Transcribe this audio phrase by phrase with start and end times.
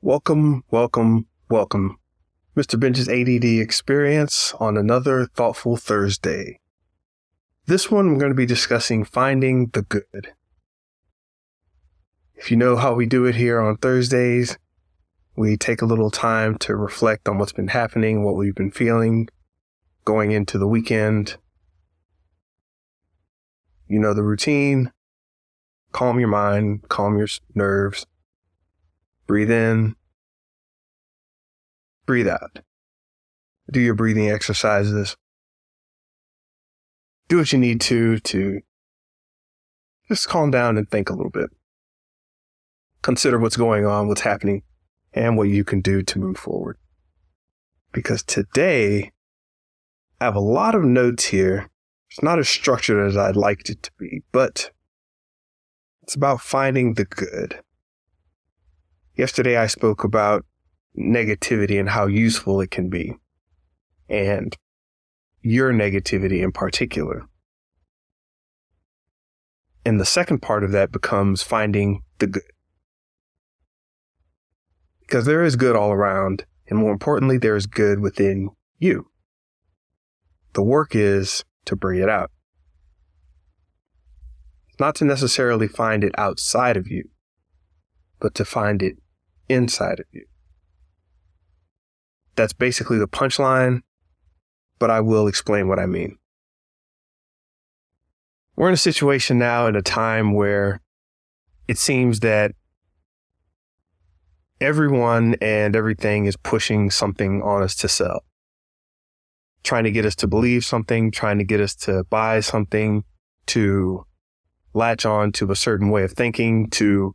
[0.00, 1.98] Welcome, welcome, welcome.
[2.56, 2.78] Mr.
[2.78, 6.60] Benja's ADD experience on another thoughtful Thursday.
[7.66, 10.34] This one, we're going to be discussing finding the good.
[12.36, 14.56] If you know how we do it here on Thursdays,
[15.34, 19.28] we take a little time to reflect on what's been happening, what we've been feeling
[20.04, 21.38] going into the weekend.
[23.88, 24.92] You know the routine.
[25.90, 27.26] Calm your mind, calm your
[27.56, 28.06] nerves,
[29.28, 29.94] Breathe in.
[32.06, 32.60] Breathe out.
[33.70, 35.16] Do your breathing exercises.
[37.28, 38.60] Do what you need to to
[40.08, 41.50] just calm down and think a little bit.
[43.02, 44.62] Consider what's going on, what's happening,
[45.12, 46.78] and what you can do to move forward.
[47.92, 49.12] Because today,
[50.18, 51.68] I have a lot of notes here.
[52.10, 54.70] It's not as structured as I'd like it to be, but
[56.02, 57.60] it's about finding the good.
[59.18, 60.46] Yesterday, I spoke about
[60.96, 63.16] negativity and how useful it can be,
[64.08, 64.56] and
[65.42, 67.26] your negativity in particular.
[69.84, 72.44] And the second part of that becomes finding the good.
[75.00, 79.10] Because there is good all around, and more importantly, there is good within you.
[80.52, 82.30] The work is to bring it out.
[84.78, 87.08] Not to necessarily find it outside of you,
[88.20, 88.96] but to find it
[89.48, 90.24] inside of you.
[92.36, 93.82] That's basically the punchline,
[94.78, 96.18] but I will explain what I mean.
[98.56, 100.80] We're in a situation now in a time where
[101.68, 102.52] it seems that
[104.60, 108.24] everyone and everything is pushing something on us to sell.
[109.62, 113.04] Trying to get us to believe something, trying to get us to buy something,
[113.46, 114.04] to
[114.74, 117.14] latch on to a certain way of thinking, to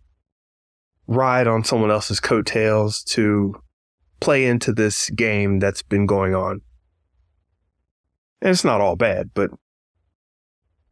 [1.15, 3.55] ride on someone else's coattails to
[4.19, 6.61] play into this game that's been going on.
[8.41, 9.51] And it's not all bad, but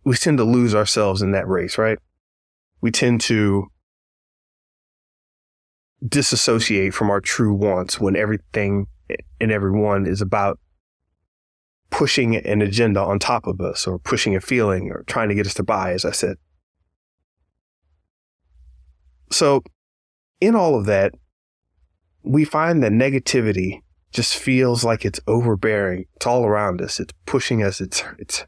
[0.03, 1.99] we tend to lose ourselves in that race, right?
[2.81, 3.67] We tend to
[6.07, 8.87] disassociate from our true wants when everything
[9.39, 10.59] and everyone is about
[11.89, 15.45] pushing an agenda on top of us or pushing a feeling or trying to get
[15.45, 16.37] us to buy, as I said.
[19.31, 19.61] So
[20.41, 21.13] in all of that,
[22.23, 23.81] we find that negativity
[24.11, 26.05] just feels like it's overbearing.
[26.15, 26.99] It's all around us.
[26.99, 27.79] It's pushing us.
[27.79, 28.45] It's, it's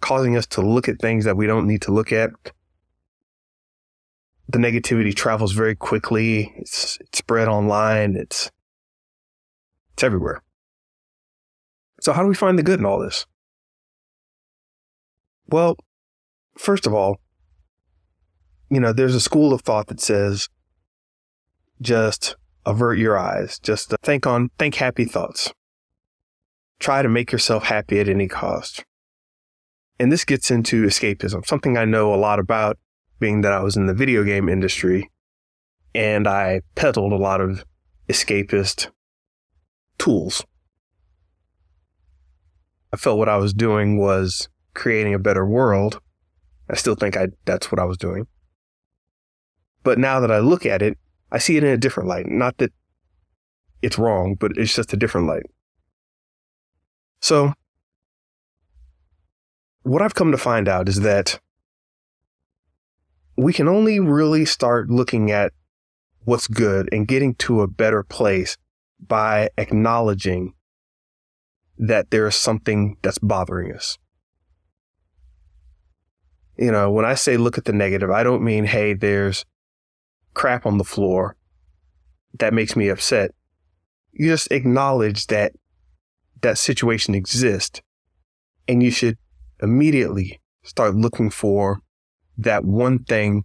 [0.00, 2.30] causing us to look at things that we don't need to look at.
[4.48, 6.52] The negativity travels very quickly.
[6.56, 8.16] It's, it's spread online.
[8.16, 8.50] It's,
[9.94, 10.42] it's everywhere.
[12.00, 13.26] So how do we find the good in all this?
[15.46, 15.76] Well,
[16.58, 17.20] first of all,
[18.70, 20.48] you know, there's a school of thought that says
[21.80, 25.52] just avert your eyes, just uh, think on, think happy thoughts.
[26.78, 28.84] Try to make yourself happy at any cost.
[29.98, 32.78] And this gets into escapism, something I know a lot about
[33.18, 35.10] being that I was in the video game industry
[35.94, 37.64] and I peddled a lot of
[38.08, 38.90] escapist
[39.98, 40.44] tools.
[42.92, 46.00] I felt what I was doing was creating a better world.
[46.68, 48.26] I still think I, that's what I was doing.
[49.82, 50.98] But now that I look at it,
[51.32, 52.26] I see it in a different light.
[52.26, 52.72] Not that
[53.82, 55.44] it's wrong, but it's just a different light.
[57.20, 57.54] So,
[59.82, 61.40] what I've come to find out is that
[63.36, 65.52] we can only really start looking at
[66.24, 68.56] what's good and getting to a better place
[69.00, 70.52] by acknowledging
[71.78, 73.96] that there is something that's bothering us.
[76.58, 79.46] You know, when I say look at the negative, I don't mean, hey, there's
[80.34, 81.36] crap on the floor
[82.38, 83.32] that makes me upset.
[84.12, 85.52] You just acknowledge that
[86.42, 87.80] that situation exists
[88.66, 89.18] and you should
[89.62, 91.80] immediately start looking for
[92.38, 93.44] that one thing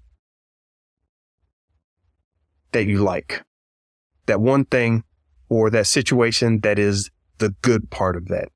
[2.72, 3.42] that you like,
[4.26, 5.04] that one thing
[5.50, 8.50] or that situation that is the good part of that.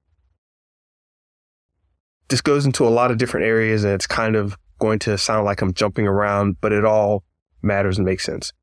[2.30, 5.46] This goes into a lot of different areas and it's kind of going to sound
[5.46, 7.24] like I'm jumping around, but it all
[7.62, 8.54] matters and makes sense.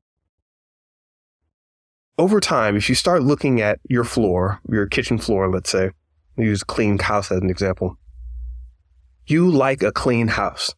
[2.17, 5.91] Over time, if you start looking at your floor, your kitchen floor, let's say,
[6.35, 7.97] use clean house as an example,
[9.27, 10.73] you like a clean house.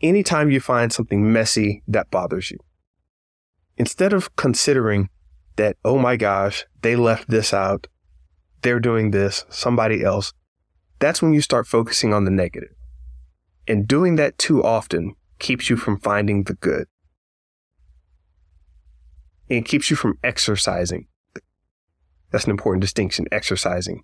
[0.00, 2.58] Anytime you find something messy that bothers you,
[3.76, 5.08] instead of considering
[5.56, 7.86] that, oh my gosh, they left this out,
[8.62, 10.32] they're doing this, somebody else,
[10.98, 12.74] that's when you start focusing on the negative.
[13.66, 16.86] And doing that too often keeps you from finding the good.
[19.48, 21.06] And it keeps you from exercising.
[22.30, 24.02] That's an important distinction, exercising,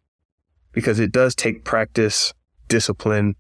[0.73, 2.35] because it does take practice,
[2.69, 3.37] discipline,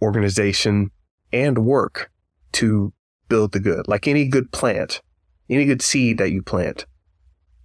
[0.00, 0.90] organization,
[1.32, 2.10] and work
[2.52, 2.92] to
[3.28, 3.86] build the good.
[3.88, 5.02] Like any good plant,
[5.50, 6.86] any good seed that you plant,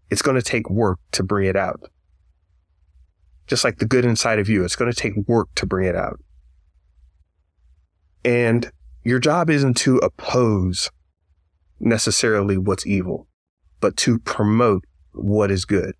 [0.09, 1.81] it's going to take work to bring it out.
[3.47, 5.95] Just like the good inside of you, it's going to take work to bring it
[5.95, 6.19] out.
[8.25, 8.69] And
[9.03, 10.91] your job isn't to oppose
[11.79, 13.27] necessarily what's evil,
[13.79, 14.83] but to promote
[15.13, 15.95] what is good.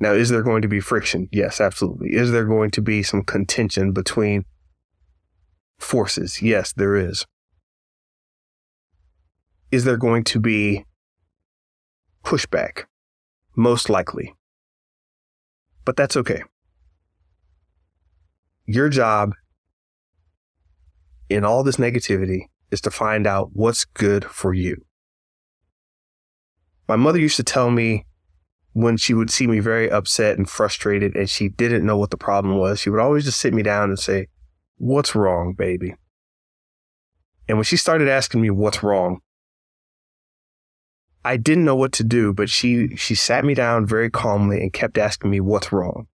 [0.00, 1.28] Now, is there going to be friction?
[1.30, 2.14] Yes, absolutely.
[2.14, 4.44] Is there going to be some contention between
[5.78, 6.42] forces?
[6.42, 7.24] Yes, there is.
[9.70, 10.84] Is there going to be
[12.24, 12.84] pushback?
[13.54, 14.34] Most likely.
[15.84, 16.42] But that's okay.
[18.66, 19.34] Your job
[21.28, 24.84] in all this negativity is to find out what's good for you.
[26.88, 28.06] My mother used to tell me
[28.72, 32.16] when she would see me very upset and frustrated and she didn't know what the
[32.16, 34.28] problem was, she would always just sit me down and say,
[34.76, 35.94] What's wrong, baby?
[37.48, 39.20] And when she started asking me what's wrong,
[41.24, 44.72] I didn't know what to do, but she, she sat me down very calmly and
[44.72, 46.08] kept asking me what's wrong.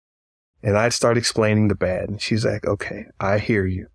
[0.62, 2.08] And I'd start explaining the bad.
[2.08, 3.86] And she's like, okay, I hear you.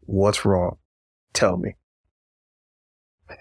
[0.00, 0.78] What's wrong?
[1.34, 1.74] Tell me.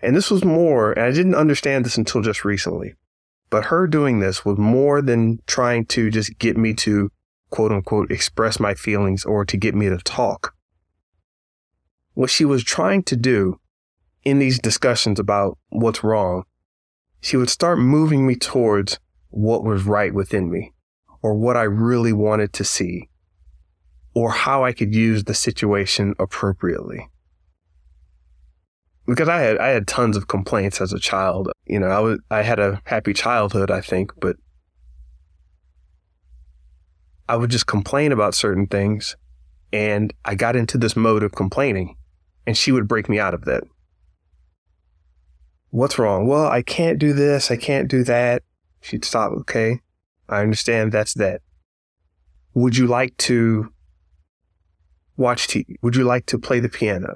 [0.01, 2.95] And this was more, and I didn't understand this until just recently,
[3.49, 7.11] but her doing this was more than trying to just get me to
[7.49, 10.55] quote unquote express my feelings or to get me to talk.
[12.13, 13.59] What she was trying to do
[14.23, 16.43] in these discussions about what's wrong,
[17.21, 18.99] she would start moving me towards
[19.29, 20.73] what was right within me
[21.21, 23.09] or what I really wanted to see
[24.13, 27.09] or how I could use the situation appropriately
[29.05, 31.51] because I had I had tons of complaints as a child.
[31.65, 34.37] You know, I was I had a happy childhood, I think, but
[37.27, 39.15] I would just complain about certain things
[39.71, 41.95] and I got into this mode of complaining
[42.45, 43.63] and she would break me out of that.
[45.69, 46.27] What's wrong?
[46.27, 48.43] Well, I can't do this, I can't do that.
[48.81, 49.79] She'd stop, okay.
[50.29, 51.41] I understand that's that.
[52.53, 53.71] Would you like to
[55.17, 55.75] watch TV?
[55.81, 57.15] Would you like to play the piano?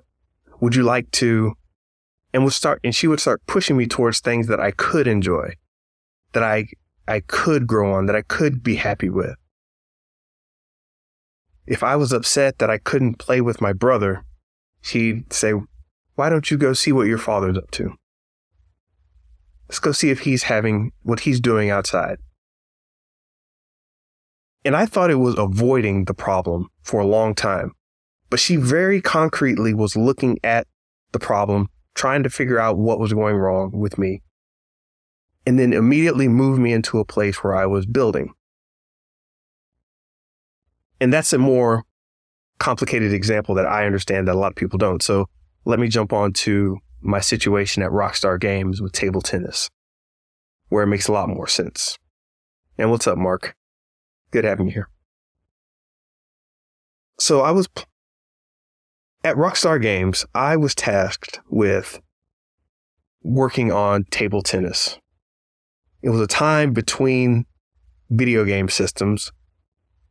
[0.59, 1.53] Would you like to
[2.37, 5.53] and would start and she would start pushing me towards things that I could enjoy,
[6.33, 6.67] that I
[7.07, 9.33] I could grow on, that I could be happy with.
[11.65, 14.23] If I was upset that I couldn't play with my brother,
[14.81, 15.53] she'd say,
[16.13, 17.95] Why don't you go see what your father's up to?
[19.67, 22.19] Let's go see if he's having what he's doing outside.
[24.63, 27.71] And I thought it was avoiding the problem for a long time.
[28.29, 30.67] But she very concretely was looking at
[31.13, 34.21] the problem trying to figure out what was going wrong with me,
[35.45, 38.33] and then immediately moved me into a place where I was building.
[41.01, 41.83] And that's a more
[42.59, 45.01] complicated example that I understand that a lot of people don't.
[45.01, 45.27] So
[45.65, 49.69] let me jump on to my situation at Rockstar Games with table tennis,
[50.69, 51.97] where it makes a lot more sense.
[52.77, 53.55] And what's up, Mark?
[54.31, 54.89] Good having you here.
[57.19, 57.67] So I was
[59.27, 61.99] at Rockstar Games, I was tasked with
[63.23, 64.99] working on table tennis.
[66.01, 67.45] It was a time between
[68.09, 69.33] video game systems.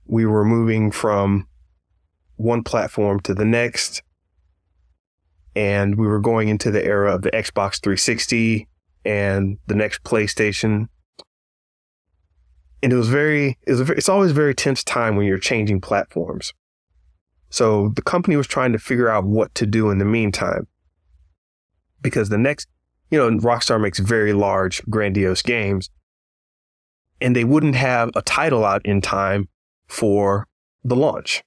[0.04, 1.48] We were moving from
[2.36, 4.02] one platform to the next,
[5.54, 8.68] and we were going into the era of the Xbox 360
[9.06, 10.88] and the next PlayStation.
[12.82, 16.52] And it was very, it was it's always very tense time when you're changing platforms.
[17.50, 20.66] So the company was trying to figure out what to do in the meantime.
[22.02, 22.68] Because the next,
[23.10, 25.90] you know, Rockstar makes very large, grandiose games.
[27.20, 29.48] And they wouldn't have a title out in time
[29.86, 30.46] for
[30.84, 31.42] the launch.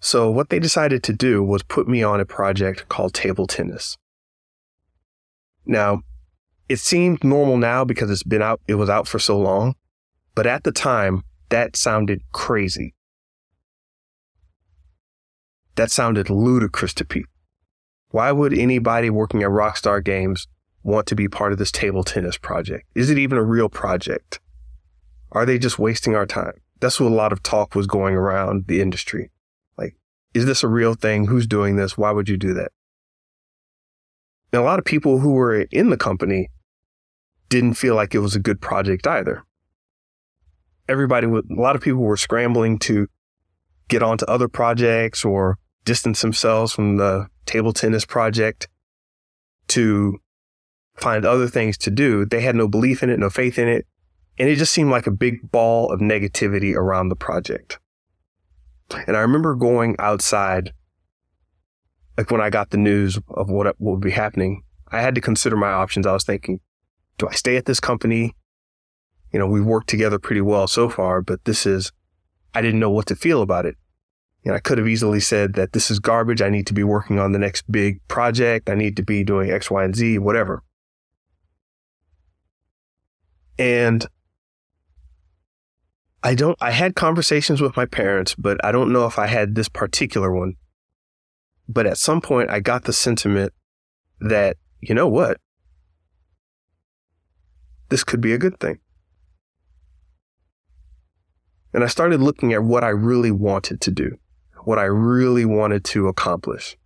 [0.00, 3.96] So what they decided to do was put me on a project called Table Tennis.
[5.64, 6.02] Now,
[6.68, 9.74] it seemed normal now because it's been out, it was out for so long.
[10.34, 12.93] But at the time, that sounded crazy
[15.76, 17.30] that sounded ludicrous to people.
[18.10, 20.46] Why would anybody working at Rockstar Games
[20.82, 22.86] want to be part of this table tennis project?
[22.94, 24.38] Is it even a real project?
[25.32, 26.52] Are they just wasting our time?
[26.80, 29.30] That's what a lot of talk was going around the industry.
[29.76, 29.96] Like,
[30.32, 31.26] is this a real thing?
[31.26, 31.98] Who's doing this?
[31.98, 32.70] Why would you do that?
[34.52, 36.50] And a lot of people who were in the company
[37.48, 39.42] didn't feel like it was a good project either.
[40.88, 43.08] Everybody, a lot of people were scrambling to
[43.88, 48.68] get onto other projects or distance themselves from the table tennis project
[49.68, 50.18] to
[50.96, 52.24] find other things to do.
[52.24, 53.86] They had no belief in it, no faith in it.
[54.38, 57.78] And it just seemed like a big ball of negativity around the project.
[59.06, 60.72] And I remember going outside,
[62.18, 65.20] like when I got the news of what, what would be happening, I had to
[65.20, 66.06] consider my options.
[66.06, 66.60] I was thinking,
[67.18, 68.34] do I stay at this company?
[69.32, 71.92] You know, we've worked together pretty well so far, but this is,
[72.54, 73.76] I didn't know what to feel about it.
[74.44, 76.42] Know, I could have easily said that this is garbage.
[76.42, 78.68] I need to be working on the next big project.
[78.68, 80.62] I need to be doing X, Y, and Z, whatever.
[83.58, 84.06] And
[86.22, 89.54] I don't, I had conversations with my parents, but I don't know if I had
[89.54, 90.54] this particular one.
[91.68, 93.52] But at some point, I got the sentiment
[94.20, 95.38] that, you know what?
[97.88, 98.78] This could be a good thing.
[101.72, 104.18] And I started looking at what I really wanted to do,
[104.64, 106.76] what I really wanted to accomplish.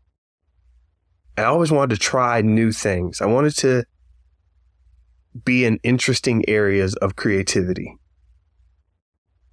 [1.36, 3.20] I always wanted to try new things.
[3.20, 3.84] I wanted to
[5.44, 7.94] be in interesting areas of creativity.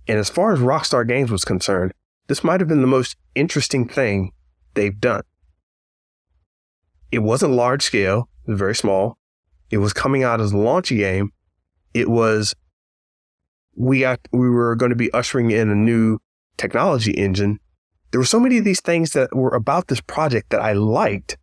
[0.07, 1.93] And as far as Rockstar Games was concerned,
[2.27, 4.31] this might have been the most interesting thing
[4.73, 5.21] they've done.
[7.11, 9.17] It wasn't large scale, it was very small.
[9.69, 11.31] It was coming out as a launch game.
[11.93, 12.55] It was
[13.75, 16.19] we got, we were going to be ushering in a new
[16.57, 17.59] technology engine.
[18.15, 21.37] There were so many of these things that were about this project that I liked,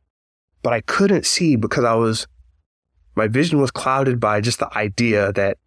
[0.63, 2.27] but I couldn't see because I was
[3.15, 5.59] my vision was clouded by just the idea that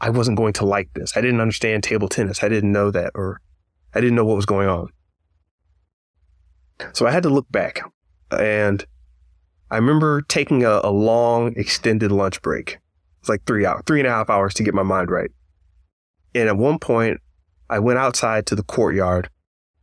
[0.00, 1.16] I wasn't going to like this.
[1.16, 2.42] I didn't understand table tennis.
[2.42, 3.40] I didn't know that, or
[3.94, 4.88] I didn't know what was going on.
[6.92, 7.80] So I had to look back.
[8.36, 8.84] And
[9.70, 12.80] I remember taking a, a long, extended lunch break.
[13.20, 15.30] It's like three hours, three and a half hours to get my mind right.
[16.34, 17.20] And at one point,
[17.70, 19.30] I went outside to the courtyard,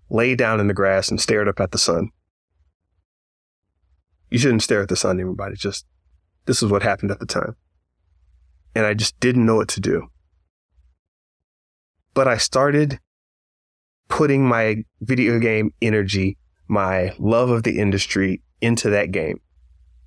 [0.09, 2.09] lay down in the grass, and stared up at the sun.
[4.29, 5.55] You shouldn't stare at the sun, everybody.
[5.55, 5.85] Just
[6.45, 7.55] this is what happened at the time.
[8.75, 10.07] And I just didn't know what to do.
[12.13, 12.99] But I started
[14.07, 16.37] putting my video game energy,
[16.67, 19.39] my love of the industry into that game.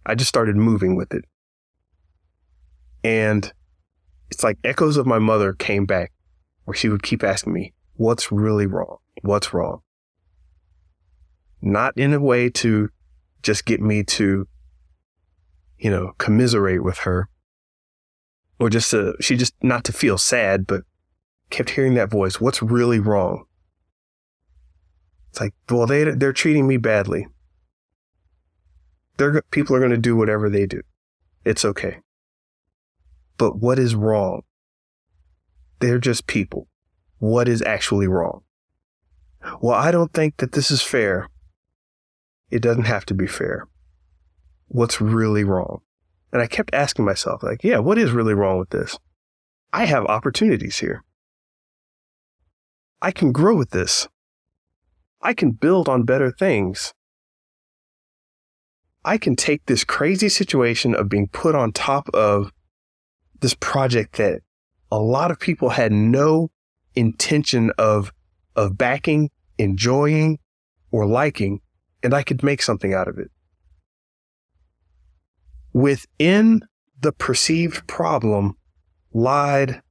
[0.04, 1.24] I just started moving with it.
[3.04, 3.52] And
[4.30, 6.12] it's like echoes of my mother came back
[6.64, 8.98] where she would keep asking me, what's really wrong?
[9.22, 9.80] What's wrong?
[11.62, 12.90] Not in a way to
[13.42, 14.46] just get me to
[15.82, 17.28] you know, commiserate with her
[18.60, 20.84] or just to, she just not to feel sad, but
[21.50, 22.40] kept hearing that voice.
[22.40, 23.46] What's really wrong?
[25.30, 27.26] It's like, well, they, they're treating me badly.
[29.16, 30.82] They're, people are going to do whatever they do.
[31.44, 31.98] It's okay.
[33.36, 34.42] But what is wrong?
[35.80, 36.68] They're just people.
[37.18, 38.42] What is actually wrong?
[39.60, 41.28] Well, I don't think that this is fair.
[42.52, 43.66] It doesn't have to be fair
[44.72, 45.80] what's really wrong?
[46.32, 48.98] And I kept asking myself, like, yeah, what is really wrong with this?
[49.72, 51.04] I have opportunities here.
[53.00, 54.08] I can grow with this.
[55.20, 56.94] I can build on better things.
[59.04, 62.50] I can take this crazy situation of being put on top of
[63.40, 64.40] this project that
[64.90, 66.50] a lot of people had no
[66.94, 68.12] intention of,
[68.56, 70.38] of backing, enjoying,
[70.90, 71.60] or liking,
[72.02, 73.30] and I could make something out of it
[75.72, 76.62] within
[77.00, 78.56] the perceived problem
[79.12, 79.82] lied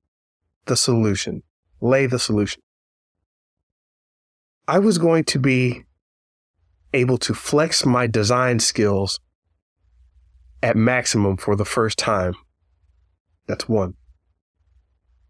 [0.65, 1.43] the solution,
[1.81, 2.61] lay the solution.
[4.67, 5.83] I was going to be
[6.93, 9.19] able to flex my design skills
[10.61, 12.35] at maximum for the first time.
[13.47, 13.95] That's one.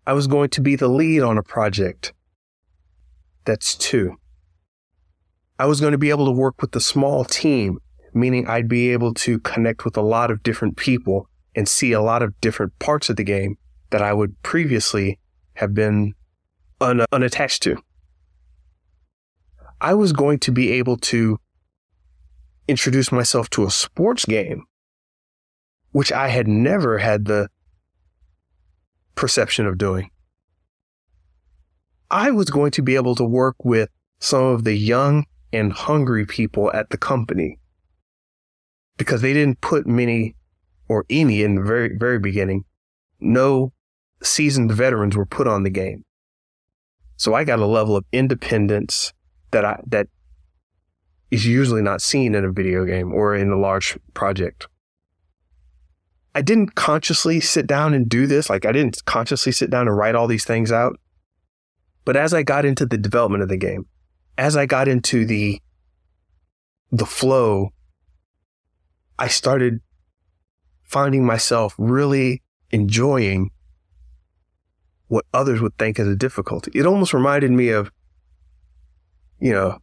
[0.05, 2.13] I was going to be the lead on a project.
[3.45, 4.17] That's two.
[5.61, 7.79] I was going to be able to work with a small team
[8.13, 12.01] meaning I'd be able to connect with a lot of different people and see a
[12.01, 13.57] lot of different parts of the game
[13.89, 15.19] that I would previously
[15.55, 16.13] have been
[16.79, 17.77] un- unattached to.
[19.79, 21.39] I was going to be able to
[22.67, 24.65] introduce myself to a sports game,
[25.91, 27.49] which I had never had the
[29.15, 30.09] perception of doing.
[32.09, 33.89] I was going to be able to work with
[34.19, 37.59] some of the young and hungry people at the company
[38.97, 40.35] because they didn't put many
[40.87, 42.63] or any in the very, very beginning.
[43.19, 43.73] No
[44.21, 46.03] seasoned veterans were put on the game.
[47.17, 49.13] So I got a level of independence
[49.51, 50.07] that I, that
[51.29, 54.67] is usually not seen in a video game or in a large project.
[56.33, 58.49] I didn't consciously sit down and do this.
[58.49, 60.99] Like I didn't consciously sit down and write all these things out.
[62.05, 63.85] But as I got into the development of the game,
[64.37, 65.61] as I got into the
[66.91, 67.71] the flow
[69.21, 69.81] I started
[70.81, 73.51] finding myself really enjoying
[75.09, 76.71] what others would think is a difficulty.
[76.73, 77.91] It almost reminded me of,
[79.39, 79.77] you know,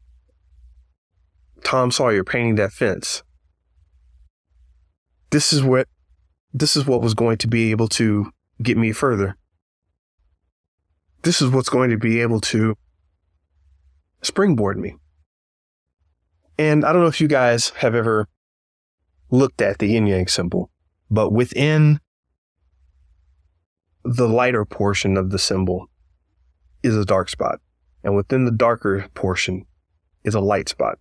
[1.63, 3.23] Tom Sawyer painting that fence.
[5.31, 5.87] This is what
[6.53, 9.37] this is what was going to be able to get me further.
[11.23, 12.77] This is what's going to be able to
[14.23, 14.97] springboard me.
[16.59, 18.29] And I don't know if you guys have ever
[19.31, 20.71] looked at the yin yang symbol,
[21.11, 22.01] but within
[24.05, 25.89] the lighter portion of the symbol
[26.83, 27.61] is a dark spot.
[28.03, 29.67] And within the darker portion
[30.25, 30.99] is a light spot.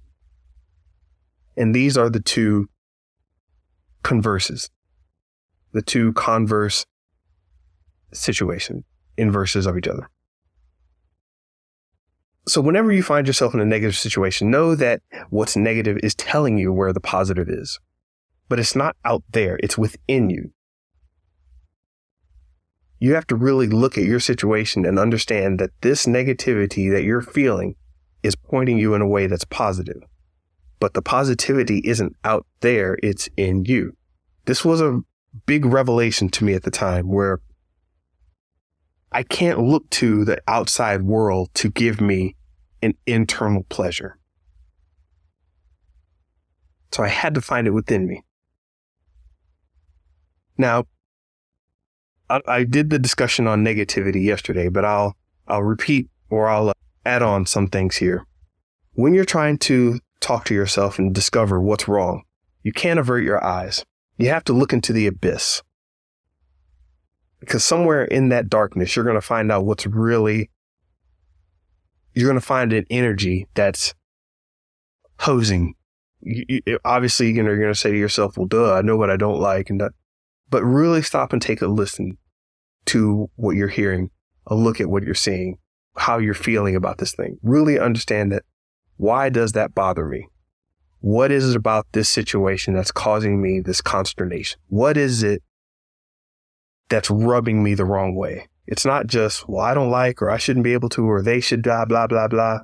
[1.56, 2.70] And these are the two
[4.04, 4.70] converses,
[5.74, 6.86] the two converse
[8.14, 8.84] situation
[9.18, 10.10] inverses of each other.
[12.48, 16.58] So whenever you find yourself in a negative situation, know that what's negative is telling
[16.58, 17.78] you where the positive is.
[18.48, 19.60] But it's not out there.
[19.62, 20.52] It's within you.
[23.00, 27.22] You have to really look at your situation and understand that this negativity that you're
[27.22, 27.76] feeling
[28.24, 30.02] is pointing you in a way that's positive.
[30.80, 32.98] But the positivity isn't out there.
[33.04, 33.98] It's in you.
[34.46, 35.02] This was a
[35.46, 37.42] big revelation to me at the time where
[39.12, 42.37] I can't look to the outside world to give me
[42.82, 44.18] an internal pleasure.
[46.92, 48.24] So I had to find it within me.
[50.58, 50.86] Now,
[52.30, 55.16] I, I did the discussion on negativity yesterday, but I'll,
[55.48, 56.74] I'll repeat or I'll
[57.06, 58.26] add on some things here.
[58.94, 62.24] When you're trying to talk to yourself and discover what's wrong,
[62.64, 63.86] you can't avert your eyes.
[64.18, 65.62] You have to look into the abyss.
[67.40, 70.50] Because somewhere in that darkness, you're going to find out what's really,
[72.18, 73.94] you're going to find an energy that's
[75.20, 75.76] hosing.
[76.22, 78.98] You, you, obviously, you know, you're going to say to yourself, well, duh, I know
[78.98, 79.70] what I don't like.
[79.70, 79.92] And that,
[80.50, 82.18] but really stop and take a listen
[82.88, 84.10] to what you're hearing,
[84.48, 85.58] a look at what you're seeing,
[85.96, 87.38] how you're feeling about this thing.
[87.44, 88.44] Really understand that.
[88.96, 90.28] Why does that bother me?
[91.02, 94.60] What is it about this situation that's causing me this consternation?
[94.70, 95.44] What is it
[96.90, 98.48] that's rubbing me the wrong way.
[98.68, 101.40] It's not just, well, I don't like, or I shouldn't be able to, or they
[101.40, 102.60] should, blah, blah, blah, blah.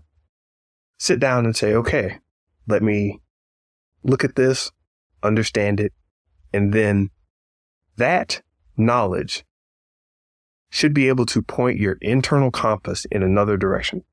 [1.00, 2.20] Sit down and say, okay,
[2.68, 3.22] let me
[4.04, 4.72] look at this,
[5.24, 5.94] understand it,
[6.54, 7.10] and then
[7.96, 8.42] that
[8.76, 9.46] knowledge
[10.70, 14.04] should be able to point your internal compass in another direction.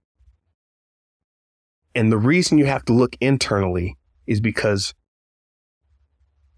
[1.94, 4.94] And the reason you have to look internally is because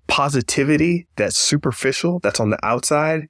[0.09, 3.29] positivity that's superficial, that's on the outside,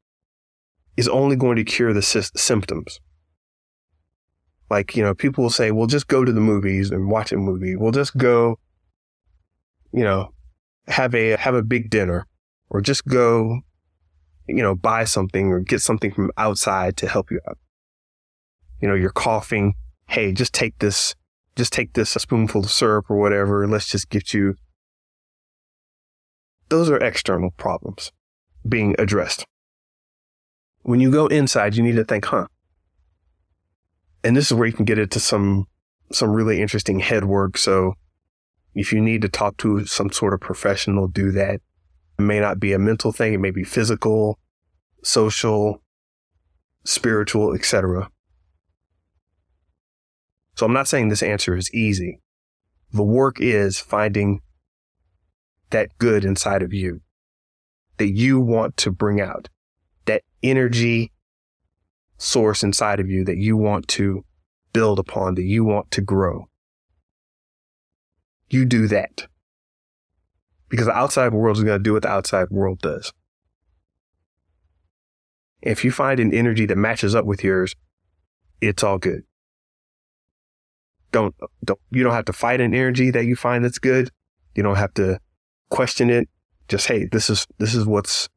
[0.97, 3.01] is only going to cure the sy- symptoms.
[4.71, 7.37] Like, you know, people will say, well, just go to the movies and watch a
[7.37, 7.77] movie.
[7.77, 8.59] We'll just go,
[9.93, 10.33] you know,
[10.89, 12.27] have a, have a big dinner
[12.71, 13.61] or just go,
[14.49, 17.59] you know, buy something or get something from outside to help you out.
[18.81, 19.75] You know, you're coughing.
[20.09, 21.15] Hey, just take this,
[21.55, 23.67] just take this a spoonful of syrup or whatever.
[23.69, 24.57] Let's just get you.
[26.69, 28.11] Those are external problems
[28.67, 29.45] being addressed.
[30.83, 32.47] When you go inside, you need to think, huh?
[34.25, 35.67] And this is where you can get into some,
[36.13, 37.57] some really interesting head work.
[37.57, 37.95] So
[38.75, 41.61] if you need to talk to some sort of professional, do that.
[42.19, 43.35] It may not be a mental thing.
[43.35, 44.39] It may be physical,
[45.03, 45.83] social,
[46.85, 48.09] spiritual, etc.
[50.57, 52.21] So I'm not saying this answer is easy.
[52.93, 54.41] The work is finding
[55.71, 57.01] that good inside of you
[57.97, 59.49] that you want to bring out
[60.43, 61.13] energy
[62.19, 64.25] source inside of you that you want to
[64.73, 66.47] build upon, that you want to grow.
[68.49, 69.27] You do that.
[70.69, 73.13] Because the outside world is going to do what the outside world does.
[75.61, 77.75] If you find an energy that matches up with yours,
[78.61, 79.23] it's all good.
[81.13, 84.11] Don't, don't, you don't have to fight an energy that you find that's good.
[84.55, 85.19] You don't have to
[85.71, 86.29] question it.
[86.69, 88.29] Just, hey, this is, this is what's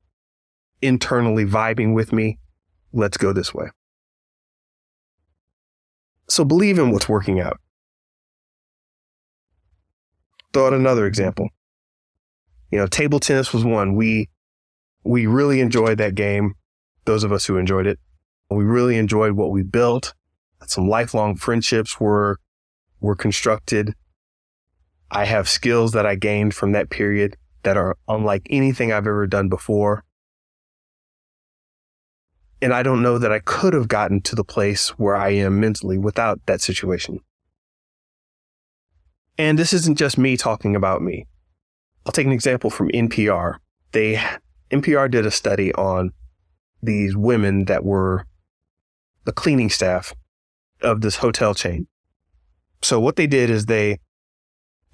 [0.86, 2.39] internally vibing with me.
[2.93, 3.67] Let's go this way.
[6.28, 7.60] So believe in what's working out.
[10.54, 11.50] Throw out another example.
[12.71, 13.95] You know, table tennis was one.
[13.95, 14.30] We
[15.04, 16.56] we really enjoyed that game.
[17.06, 18.00] Those of us who enjoyed it,
[18.50, 20.13] we really enjoyed what we built.
[20.65, 22.39] Some lifelong friendships were
[23.00, 23.93] were constructed.
[25.12, 29.28] I have skills that I gained from that period that are unlike anything I've ever
[29.28, 30.04] done before.
[32.65, 35.60] And I don't know that I could have gotten to the place where I am
[35.60, 37.19] mentally without that situation.
[39.38, 41.28] And this isn't just me talking about me.
[42.08, 43.58] I'll take an example from NPR.
[43.91, 44.19] They,
[44.71, 46.10] NPR did a study on
[46.82, 48.25] these women that were
[49.25, 50.15] the cleaning staff
[50.82, 51.86] of this hotel chain.
[52.82, 53.99] So what they did is they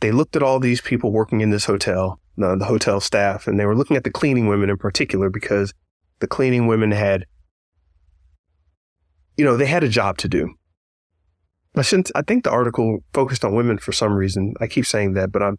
[0.01, 3.57] they looked at all these people working in this hotel, the, the hotel staff, and
[3.57, 5.73] they were looking at the cleaning women in particular because
[6.19, 7.25] the cleaning women had,
[9.38, 10.54] you know, they had a job to do.
[11.76, 14.56] I shouldn't, I think the article focused on women for some reason.
[14.60, 15.58] I keep saying that, but I'm,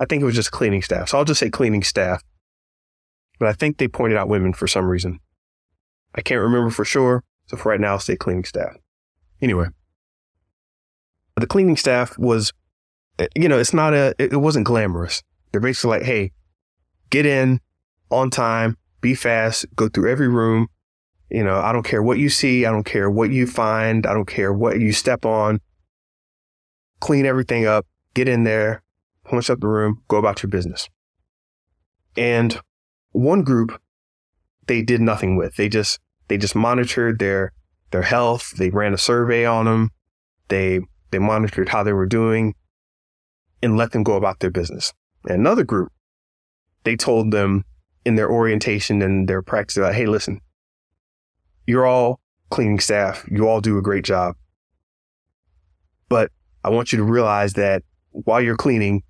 [0.00, 1.10] I think it was just cleaning staff.
[1.10, 2.22] So I'll just say cleaning staff.
[3.38, 5.18] But I think they pointed out women for some reason.
[6.14, 7.22] I can't remember for sure.
[7.46, 8.76] So for right now, I'll say cleaning staff.
[9.40, 9.66] Anyway,
[11.36, 12.52] the cleaning staff was,
[13.18, 15.22] eh, you know, it's not a, it wasn't glamorous.
[15.50, 16.32] They're basically like, hey,
[17.10, 17.60] get in
[18.10, 20.68] on time, be fast, go through every room.
[21.32, 22.66] You know, I don't care what you see.
[22.66, 24.06] I don't care what you find.
[24.06, 25.60] I don't care what you step on.
[27.00, 28.82] Clean everything up, get in there,
[29.24, 30.90] punch up the room, go about your business.
[32.18, 32.60] And
[33.12, 33.80] one group,
[34.66, 35.56] they did nothing with.
[35.56, 37.52] They just, they just monitored their,
[37.92, 38.52] their health.
[38.58, 39.88] They ran a survey on them.
[40.48, 40.80] They,
[41.12, 42.54] they monitored how they were doing
[43.62, 44.92] and let them go about their business.
[45.24, 45.90] And another group,
[46.84, 47.64] they told them
[48.04, 50.42] in their orientation and their practice, like, hey, listen,
[51.66, 52.20] you're all
[52.50, 53.26] cleaning staff.
[53.30, 54.36] You all do a great job.
[56.08, 56.30] But
[56.64, 59.02] I want you to realize that while you're cleaning,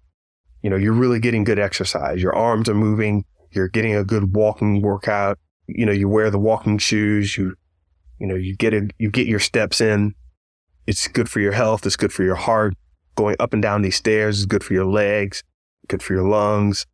[0.62, 2.22] you know, you're really getting good exercise.
[2.22, 3.24] Your arms are moving.
[3.50, 5.38] You're getting a good walking workout.
[5.66, 7.36] You know, you wear the walking shoes.
[7.36, 7.54] You,
[8.18, 10.14] you know, you get a, you get your steps in.
[10.86, 11.84] It's good for your health.
[11.86, 12.74] It's good for your heart.
[13.16, 15.42] Going up and down these stairs is good for your legs,
[15.88, 16.86] good for your lungs.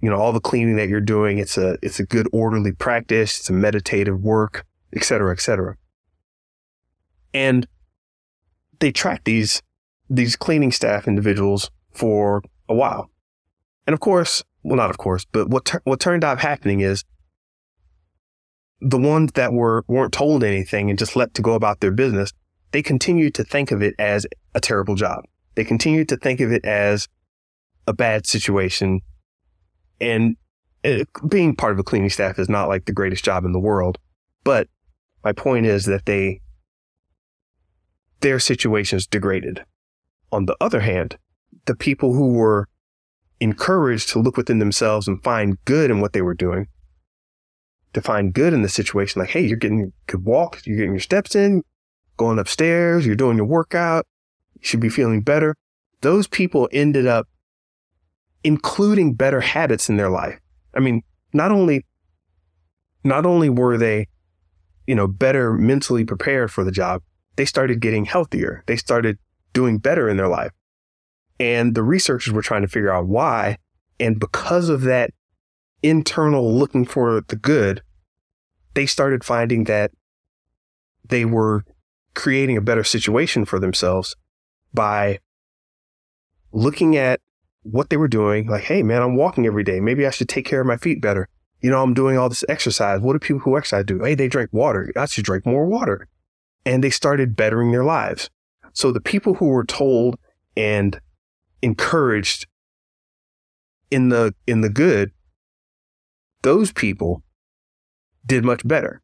[0.00, 3.38] You know, all the cleaning that you're doing, it's a, it's a good orderly practice.
[3.38, 5.76] It's a meditative work, et cetera, et cetera.
[7.34, 7.66] And
[8.80, 9.62] they track these,
[10.08, 13.10] these cleaning staff individuals for a while.
[13.86, 17.04] And of course, well, not of course, but what, ter- what turned out happening is
[18.80, 22.32] the ones that were, weren't told anything and just let to go about their business,
[22.70, 25.24] they continued to think of it as a terrible job.
[25.54, 27.08] They continued to think of it as
[27.86, 29.00] a bad situation.
[30.00, 30.36] And
[30.84, 33.58] it, being part of a cleaning staff is not like the greatest job in the
[33.58, 33.98] world.
[34.44, 34.68] But
[35.28, 36.40] my point is that they,
[38.20, 39.62] their situations degraded.
[40.32, 41.18] On the other hand,
[41.66, 42.66] the people who were
[43.40, 46.66] encouraged to look within themselves and find good in what they were doing,
[47.92, 49.20] to find good in the situation.
[49.20, 51.62] Like, hey, you're getting good walk, you're getting your steps in,
[52.16, 54.06] going upstairs, you're doing your workout,
[54.54, 55.54] you should be feeling better.
[56.00, 57.28] Those people ended up
[58.42, 60.38] including better habits in their life.
[60.74, 61.02] I mean,
[61.34, 61.84] not only,
[63.04, 64.08] not only were they,
[64.88, 67.02] you know, better mentally prepared for the job,
[67.36, 68.64] they started getting healthier.
[68.66, 69.18] They started
[69.52, 70.50] doing better in their life.
[71.38, 73.58] And the researchers were trying to figure out why.
[74.00, 75.10] And because of that
[75.82, 77.82] internal looking for the good,
[78.72, 79.90] they started finding that
[81.06, 81.64] they were
[82.14, 84.16] creating a better situation for themselves
[84.72, 85.18] by
[86.50, 87.20] looking at
[87.62, 88.46] what they were doing.
[88.46, 89.80] Like, hey, man, I'm walking every day.
[89.80, 91.28] Maybe I should take care of my feet better.
[91.60, 93.00] You know, I'm doing all this exercise.
[93.00, 94.02] What do people who exercise do?
[94.02, 94.92] Hey, they drink water.
[94.96, 96.06] I should drink more water.
[96.64, 98.30] And they started bettering their lives.
[98.72, 100.18] So the people who were told
[100.56, 101.00] and
[101.62, 102.46] encouraged
[103.90, 105.12] in the in the good,
[106.42, 107.22] those people
[108.24, 109.02] did much better.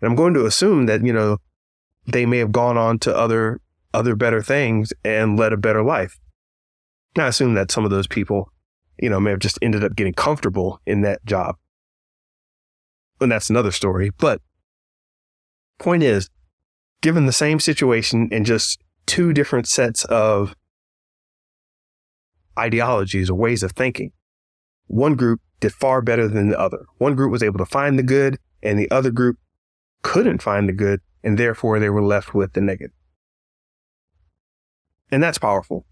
[0.00, 1.38] And I'm going to assume that, you know,
[2.06, 3.60] they may have gone on to other
[3.94, 6.18] other better things and led a better life.
[7.16, 8.52] I assume that some of those people,
[8.98, 11.56] you know, may have just ended up getting comfortable in that job.
[13.20, 14.10] And that's another story.
[14.18, 14.40] But
[15.78, 16.28] point is,
[17.00, 20.54] given the same situation and just two different sets of
[22.58, 24.12] ideologies or ways of thinking.
[24.86, 26.84] One group did far better than the other.
[26.98, 29.38] One group was able to find the good and the other group
[30.02, 32.94] couldn't find the good and therefore they were left with the negative.
[35.10, 35.86] And that's powerful.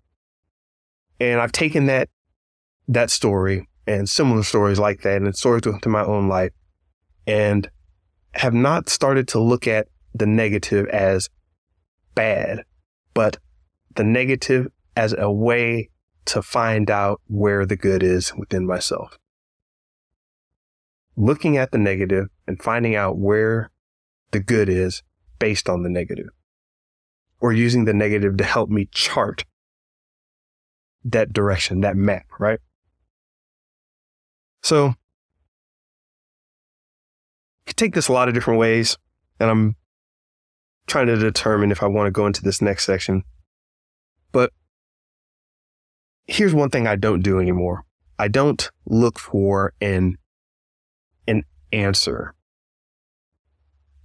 [1.21, 2.09] And I've taken that,
[2.88, 6.53] that story and similar stories like that and stories to, to my own life
[7.27, 7.70] and
[8.33, 11.29] have not started to look at the negative as
[12.14, 12.64] bad,
[13.14, 13.38] but
[13.97, 15.90] the negative as a way
[16.27, 19.18] to find out where the good is within myself.
[21.16, 23.70] Looking at the negative and finding out where
[24.31, 25.03] the good is
[25.38, 26.29] based on the negative.
[27.40, 29.44] Or using the negative to help me chart
[31.05, 32.59] that direction, that map, right?
[34.64, 34.94] So, you
[37.66, 38.96] can take this a lot of different ways,
[39.38, 39.77] and I'm
[40.87, 43.24] trying to determine if I want to go into this next section.
[44.33, 44.53] But
[46.27, 47.85] here's one thing I don't do anymore.
[48.18, 50.16] I don't look for and
[51.29, 52.35] an answer.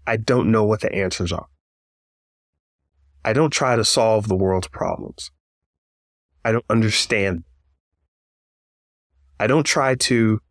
[0.06, 1.48] I don't know what the answers are.
[3.24, 5.32] I don't try to solve the world's problems.
[6.44, 7.46] I don't understand.
[9.40, 10.42] I don't try to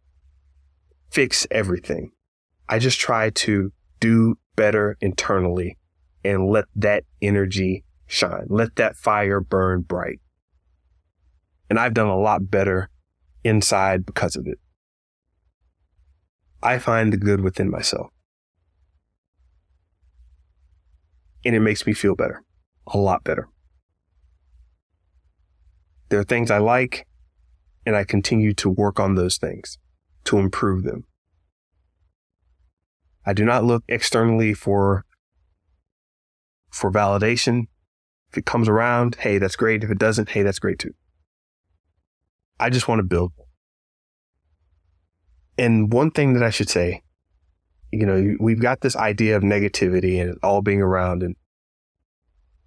[1.10, 2.12] fix everything.
[2.68, 5.78] I just try to do better internally
[6.24, 8.46] and let that energy shine.
[8.48, 10.20] Let that fire burn bright.
[11.70, 12.90] And I've done a lot better
[13.44, 14.58] inside because of it.
[16.62, 18.10] I find the good within myself.
[21.44, 22.42] And it makes me feel better,
[22.86, 23.48] a lot better.
[26.08, 27.06] There are things I like,
[27.86, 29.78] and I continue to work on those things
[30.28, 31.04] to improve them.
[33.24, 35.06] I do not look externally for
[36.70, 37.64] for validation.
[38.30, 39.82] If it comes around, hey, that's great.
[39.82, 40.94] If it doesn't, hey, that's great too.
[42.60, 43.32] I just want to build.
[45.56, 47.02] And one thing that I should say,
[47.90, 51.22] you know, we've got this idea of negativity and all being around.
[51.22, 51.36] And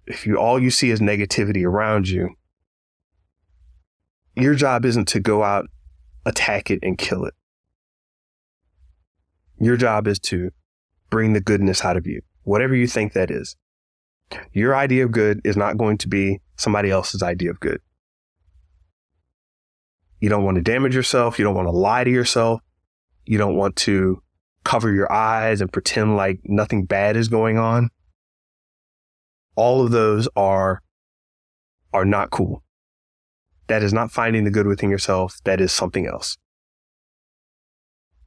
[0.06, 2.30] if you all you see is negativity around you,
[4.34, 5.66] your job isn't to go out,
[6.26, 7.34] attack it, and kill it.
[9.62, 10.50] Your job is to
[11.08, 13.54] bring the goodness out of you, whatever you think that is.
[14.52, 17.80] Your idea of good is not going to be somebody else's idea of good.
[20.18, 21.38] You don't want to damage yourself.
[21.38, 22.60] You don't want to lie to yourself.
[23.24, 24.20] You don't want to
[24.64, 27.90] cover your eyes and pretend like nothing bad is going on.
[29.54, 30.82] All of those are,
[31.92, 32.64] are not cool.
[33.68, 35.38] That is not finding the good within yourself.
[35.44, 36.36] That is something else.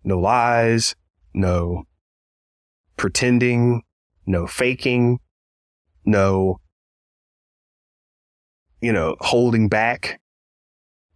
[0.01, 0.95] No lies,
[1.35, 1.83] no
[2.97, 3.83] pretending,
[4.25, 5.19] no faking,
[6.05, 6.59] no,
[8.81, 10.19] you know, holding back.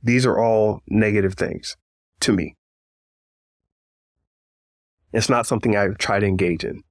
[0.04, 1.76] These are all negative things
[2.22, 2.56] to me.
[5.12, 6.84] It's not something I try to engage in.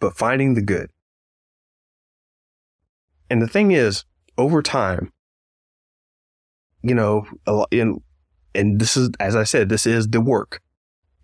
[0.00, 0.90] But finding the good.
[3.28, 4.04] And the thing is,
[4.36, 5.12] over time,
[6.82, 7.26] you know,
[7.70, 8.00] in,
[8.54, 10.60] and this is, as I said, this is the work.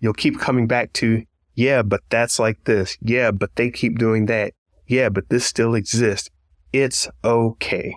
[0.00, 2.96] You'll keep coming back to, yeah, but that's like this.
[3.00, 4.54] Yeah, but they keep doing that
[4.90, 6.30] yeah, but this still exists.
[6.72, 7.94] It's okay.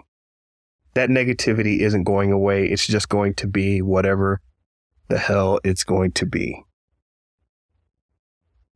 [0.93, 2.67] That negativity isn't going away.
[2.67, 4.41] It's just going to be whatever
[5.07, 6.63] the hell it's going to be.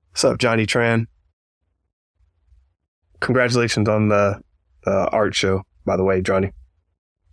[0.10, 1.06] What's up, Johnny Tran?
[3.20, 4.42] Congratulations on the,
[4.84, 6.54] the art show, by the way, Johnny.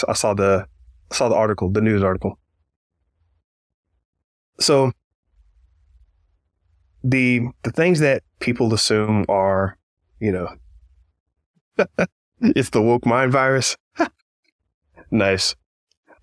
[0.06, 0.66] I saw the
[1.10, 2.38] I saw the article, the news article.
[4.60, 4.92] So
[7.04, 9.76] the the things that people assume are,
[10.18, 10.48] you know,
[12.40, 13.76] it's the woke mind virus.
[15.10, 15.54] nice.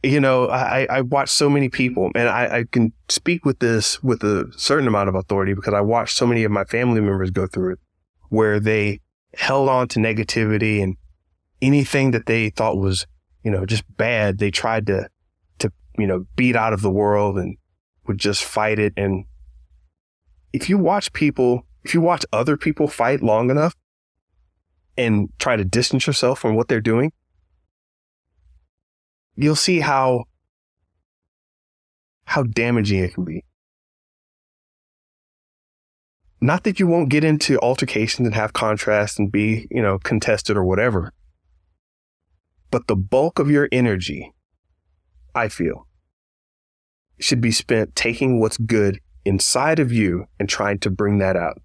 [0.04, 4.02] You know, I, I watch so many people, and I, I can speak with this
[4.02, 7.30] with a certain amount of authority because I watched so many of my family members
[7.30, 7.80] go through it,
[8.30, 9.00] where they
[9.36, 10.98] held on to negativity and
[11.62, 13.06] anything that they thought was,
[13.44, 15.08] you know, just bad, they tried to,
[15.60, 17.58] to, you know, beat out of the world and
[18.08, 18.94] would just fight it.
[18.98, 19.26] And
[20.54, 23.76] if you watch people, if you watch other people fight long enough,
[24.98, 27.12] and try to distance yourself from what they're doing,
[29.36, 30.26] you'll see how
[32.26, 33.44] how damaging it can be.
[36.40, 40.58] Not that you won't get into altercations and have contrast and be, you know, contested
[40.58, 41.14] or whatever.
[42.72, 44.34] But the bulk of your energy,
[45.36, 45.88] I feel,
[47.20, 51.62] should be spent taking what's good inside of you and trying to bring that out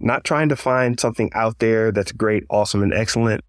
[0.00, 3.44] not trying to find something out there that's great, awesome, and excellent.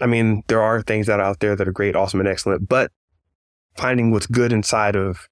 [0.00, 2.68] I mean, there are things that are out there that are great, awesome, and excellent,
[2.68, 2.90] but
[3.76, 5.28] finding what's good inside of,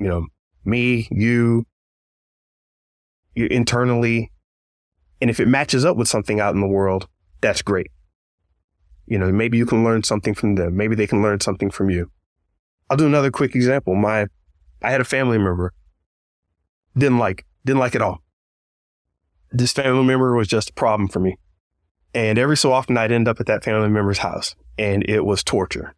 [0.00, 0.26] you know,
[0.64, 1.66] me, you,
[3.34, 4.32] you internally.
[5.20, 7.08] And if it matches up with something out in the world,
[7.40, 7.90] that's great.
[9.06, 10.76] You know, maybe you can learn something from them.
[10.76, 12.10] Maybe they can learn something from you.
[12.90, 13.94] I'll do another quick example.
[13.94, 14.26] My,
[14.82, 15.72] I had a family member
[16.96, 18.22] didn't like didn't like it all.
[19.50, 21.36] This family member was just a problem for me.
[22.14, 25.42] And every so often I'd end up at that family member's house and it was
[25.42, 25.94] torture.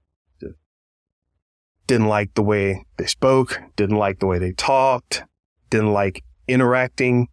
[1.86, 5.24] Didn't like the way they spoke, didn't like the way they talked,
[5.70, 7.26] didn't like interacting.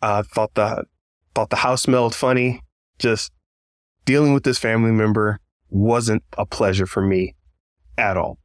[0.00, 0.84] Uh, thought the,
[1.34, 2.62] thought the house smelled funny.
[2.98, 3.32] Just
[4.06, 7.34] dealing with this family member wasn't a pleasure for me
[7.98, 8.39] at all.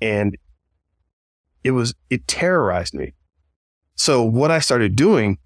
[0.00, 0.36] And
[1.62, 3.12] it was, it terrorized me.
[3.94, 5.38] So what I started doing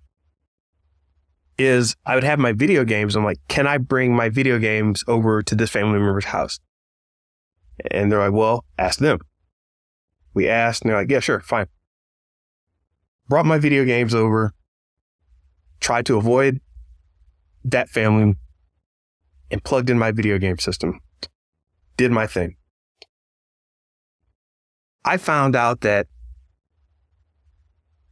[1.58, 3.16] is I would have my video games.
[3.16, 6.60] I'm like, can I bring my video games over to this family member's house?
[7.90, 9.18] And they're like, well, ask them.
[10.34, 11.66] We asked and they're like, yeah, sure, fine.
[13.28, 14.52] Brought my video games over,
[15.80, 16.60] tried to avoid
[17.64, 18.36] that family
[19.50, 21.00] and plugged in my video game system.
[21.96, 22.56] Did my thing.
[25.04, 26.06] I found out that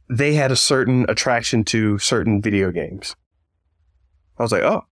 [0.09, 3.15] they had a certain attraction to certain video games.
[4.37, 4.83] I was like, oh,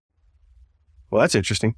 [1.10, 1.74] well, that's interesting.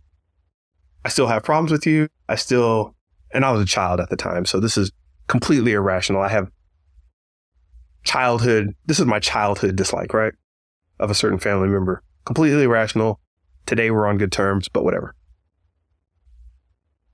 [1.05, 2.09] I still have problems with you.
[2.29, 2.95] I still,
[3.33, 4.47] and I was a child at the time.
[4.47, 4.91] So this is
[5.27, 6.23] completely irrational.
[6.23, 6.51] I have
[8.05, 10.33] childhood, this is my childhood dislike, right?
[10.99, 12.03] Of a certain family member.
[12.25, 13.21] Completely irrational.
[13.67, 15.15] Today we're on good terms, but whatever.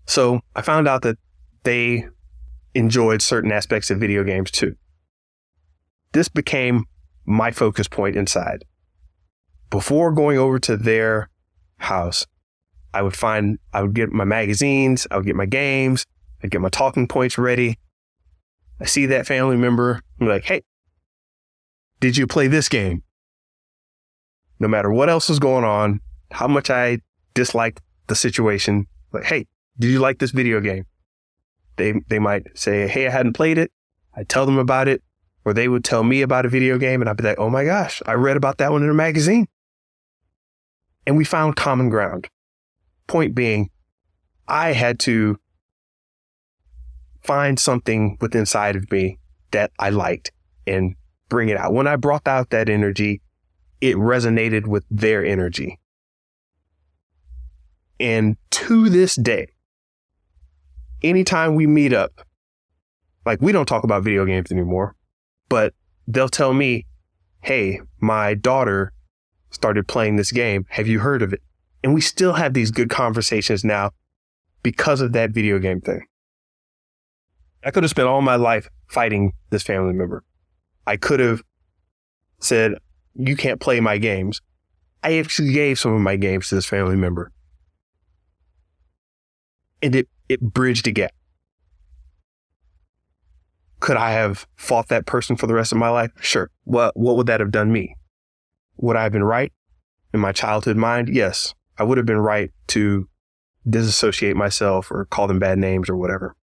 [0.07, 1.17] So I found out that
[1.63, 2.07] they
[2.75, 4.77] enjoyed certain aspects of video games too.
[6.13, 6.85] This became
[7.25, 8.65] my focus point inside.
[9.71, 11.31] Before going over to their
[11.79, 12.27] house,
[12.93, 16.05] I would find, I would get my magazines, I would get my games,
[16.43, 17.79] I'd get my talking points ready.
[18.81, 20.63] I see that family member, I'm like, hey,
[22.01, 23.03] did you play this game?
[24.59, 26.01] No matter what else was going on,
[26.33, 26.99] how much I
[27.35, 29.47] disliked the situation, like, hey,
[29.79, 30.85] did you like this video game?
[31.81, 33.73] They they might say, hey, I hadn't played it.
[34.15, 35.03] I tell them about it,
[35.47, 37.65] or they would tell me about a video game, and I'd be like, oh my
[37.65, 39.49] gosh, I read about that one in a magazine.
[41.07, 42.29] And we found common ground.
[43.07, 43.71] Point being,
[44.47, 45.39] I had to
[47.23, 49.19] find something within inside of me
[49.53, 50.33] that I liked
[50.67, 50.97] and
[51.31, 51.73] bring it out.
[51.73, 53.23] When I brought out that energy,
[53.81, 55.79] it resonated with their energy.
[57.99, 59.49] And to this day,
[61.03, 62.13] anytime we meet up,
[63.27, 64.95] like we don't talk about video games anymore,
[65.49, 65.75] but
[66.07, 66.87] they'll tell me,
[67.43, 68.93] Hey, my daughter
[69.51, 70.67] started playing this game.
[70.71, 71.41] Have you heard of it?
[71.83, 73.91] And we still have these good conversations now
[74.63, 76.03] because of that video game thing.
[77.65, 80.25] I could have spent all my life fighting this family member.
[80.87, 81.43] I could have
[82.41, 82.75] said,
[83.15, 84.41] you can't play my games.
[85.03, 87.33] I actually gave some of my games to this family member.
[89.83, 91.11] And it, it bridged a gap.
[93.81, 96.13] Could I have fought that person for the rest of my life?
[96.21, 96.51] Sure.
[96.65, 97.97] What, what would that have done me?
[98.77, 99.53] Would I have been right
[100.15, 101.09] in my childhood mind?
[101.09, 101.55] Yes.
[101.79, 103.09] I would have been right to
[103.69, 106.37] disassociate myself or call them bad names or whatever.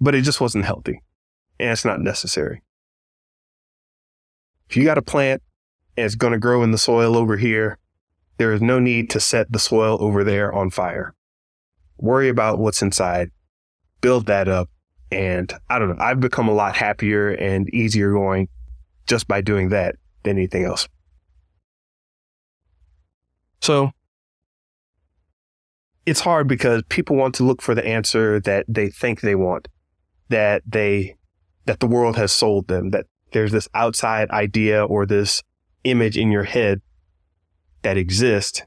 [0.00, 1.02] But it just wasn't healthy
[1.58, 2.62] and it's not necessary.
[4.68, 5.42] If you got a plant
[5.96, 7.78] and it's going to grow in the soil over here,
[8.36, 11.12] there is no need to set the soil over there on fire.
[12.00, 13.30] Worry about what's inside,
[14.00, 14.68] build that up.
[15.12, 18.48] And I don't know, I've become a lot happier and easier going
[19.06, 20.88] just by doing that than anything else.
[23.60, 23.90] So
[26.06, 29.68] it's hard because people want to look for the answer that they think they want,
[30.28, 31.16] that they,
[31.66, 35.42] that the world has sold them, that there's this outside idea or this
[35.84, 36.80] image in your head
[37.82, 38.62] that exists.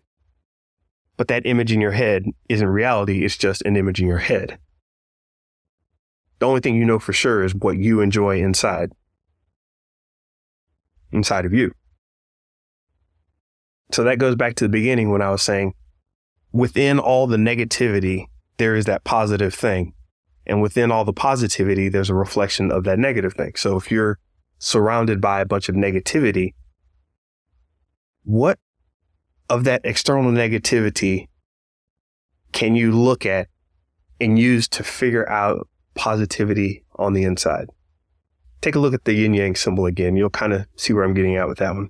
[1.17, 3.23] But that image in your head isn't reality.
[3.23, 4.57] It's just an image in your head.
[6.39, 8.91] The only thing you know for sure is what you enjoy inside,
[11.11, 11.71] inside of you.
[13.91, 15.73] So that goes back to the beginning when I was saying
[16.51, 18.25] within all the negativity,
[18.57, 19.93] there is that positive thing.
[20.45, 23.53] And within all the positivity, there's a reflection of that negative thing.
[23.55, 24.19] So if you're
[24.59, 26.53] surrounded by a bunch of negativity,
[28.23, 28.59] what
[29.49, 31.27] of that external negativity
[32.53, 33.47] can you look at
[34.21, 37.67] and use to figure out positivity on the inside?
[38.61, 40.15] Take a look at the yin yang symbol again.
[40.15, 41.89] You'll kind of see where I'm getting at with that one.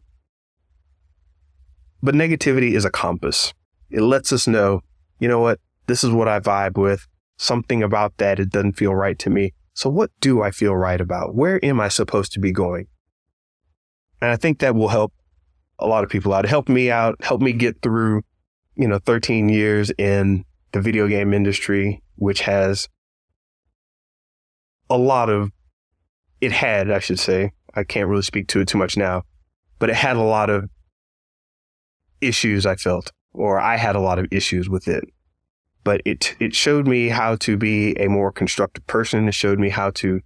[2.01, 3.53] But negativity is a compass.
[3.91, 4.81] It lets us know,
[5.19, 5.59] you know what?
[5.87, 7.07] This is what I vibe with.
[7.37, 9.53] Something about that, it doesn't feel right to me.
[9.73, 11.35] So what do I feel right about?
[11.35, 12.87] Where am I supposed to be going?
[14.21, 15.13] And I think that will help
[15.83, 16.45] a lot of people out.
[16.45, 18.21] Helped me out, help me get through,
[18.75, 22.87] you know, 13 years in the video game industry, which has
[24.89, 25.51] a lot of,
[26.41, 29.23] it had, I should say, I can't really speak to it too much now,
[29.79, 30.69] but it had a lot of
[32.21, 35.03] issues I felt, or I had a lot of issues with it
[35.83, 39.27] but it it showed me how to be a more constructive person.
[39.27, 40.21] It showed me how to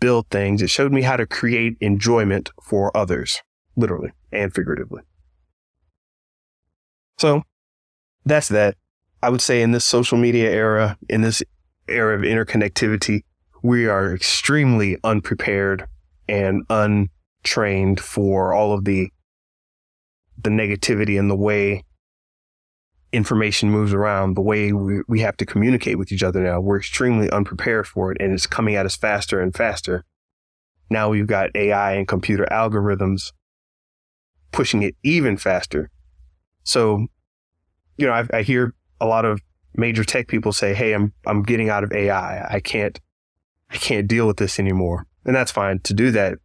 [0.00, 0.62] build things.
[0.62, 3.42] It showed me how to create enjoyment for others,
[3.76, 5.02] literally and figuratively.
[7.18, 7.42] So
[8.24, 8.76] that's that.
[9.22, 11.42] I would say in this social media era, in this
[11.88, 13.22] era of interconnectivity,
[13.62, 15.86] we are extremely unprepared
[16.28, 19.10] and untrained for all of the
[20.40, 21.84] the negativity and the way
[23.12, 26.78] information moves around, the way we, we have to communicate with each other now, we're
[26.78, 30.04] extremely unprepared for it and it's coming at us faster and faster.
[30.90, 33.32] Now we've got AI and computer algorithms
[34.52, 35.90] pushing it even faster.
[36.64, 37.06] So,
[37.96, 39.40] you know, I, I hear a lot of
[39.74, 42.46] major tech people say, Hey, I'm, I'm getting out of AI.
[42.48, 42.98] I can't,
[43.70, 45.06] I can't deal with this anymore.
[45.24, 46.38] And that's fine to do that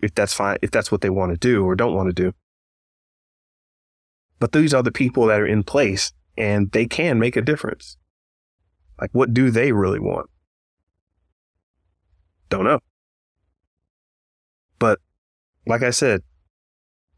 [0.00, 2.32] if that's fine, if that's what they want to do or don't want to do.
[4.38, 7.96] But these are the people that are in place and they can make a difference.
[9.00, 10.28] Like, what do they really want?
[12.48, 12.80] Don't know.
[14.78, 15.00] But
[15.66, 16.22] like I said,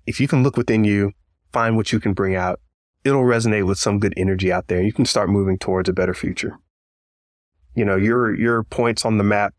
[0.09, 1.12] if you can look within you,
[1.52, 2.61] find what you can bring out,
[3.04, 4.82] it'll resonate with some good energy out there.
[4.82, 6.59] You can start moving towards a better future.
[7.74, 9.52] You know, your, your points on the map.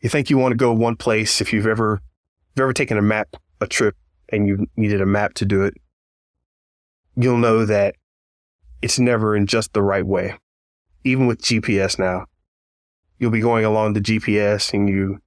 [0.00, 1.40] You think you want to go one place.
[1.40, 2.00] If you've ever, if
[2.54, 3.96] you've ever taken a map, a trip
[4.28, 5.74] and you needed a map to do it,
[7.16, 7.96] you'll know that
[8.80, 10.38] it's never in just the right way.
[11.02, 12.26] Even with GPS now,
[13.18, 15.18] you'll be going along the GPS and you,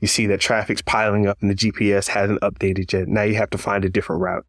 [0.00, 3.08] you see that traffic's piling up and the GPS hasn't updated yet.
[3.08, 4.46] Now you have to find a different route.